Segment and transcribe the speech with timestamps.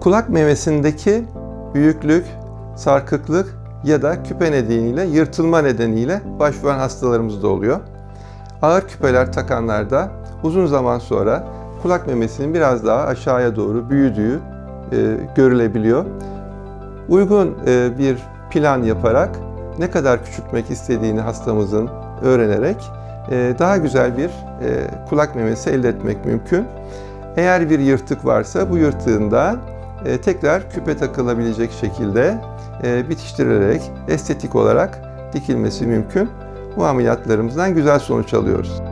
[0.00, 1.24] Kulak memesindeki
[1.74, 2.26] büyüklük,
[2.76, 7.80] sarkıklık ya da küpe nedeniyle, yırtılma nedeniyle başvuran hastalarımız da oluyor.
[8.62, 10.08] Ağır küpeler takanlarda
[10.42, 11.44] uzun zaman sonra
[11.82, 14.40] kulak memesinin biraz daha aşağıya doğru büyüdüğü
[14.92, 14.96] e,
[15.36, 16.04] görülebiliyor.
[17.08, 18.18] Uygun e, bir
[18.50, 19.30] plan yaparak
[19.78, 21.88] ne kadar küçültmek istediğini hastamızın
[22.22, 22.76] öğrenerek
[23.30, 24.30] e, daha güzel bir e,
[25.08, 26.64] kulak memesi elde etmek mümkün.
[27.36, 29.56] Eğer bir yırtık varsa bu yırtığında
[30.22, 32.38] tekrar küpe takılabilecek şekilde
[32.84, 34.98] e, bitiştirilerek estetik olarak
[35.32, 36.30] dikilmesi mümkün.
[36.76, 38.82] Bu ameliyatlarımızdan güzel sonuç alıyoruz.